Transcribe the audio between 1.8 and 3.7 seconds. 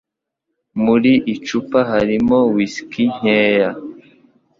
harimo whisky nkeya.